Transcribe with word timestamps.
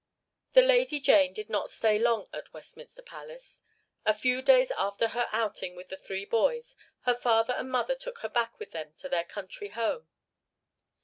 The 0.53 0.63
Lady 0.63 0.99
Jane 0.99 1.31
did 1.31 1.47
not 1.47 1.69
stay 1.69 1.99
long 1.99 2.27
at 2.33 2.51
Westminster 2.53 3.03
Palace. 3.03 3.61
A 4.03 4.15
few 4.15 4.41
days 4.41 4.71
after 4.71 5.09
her 5.09 5.29
outing 5.31 5.75
with 5.75 5.89
the 5.89 5.95
three 5.95 6.25
boys 6.25 6.75
her 7.01 7.13
father 7.13 7.53
and 7.53 7.69
mother 7.69 7.93
took 7.93 8.17
her 8.21 8.29
back 8.29 8.57
with 8.59 8.71
them 8.71 8.93
to 8.97 9.07
their 9.07 9.25
country 9.25 9.67
home. 9.67 10.09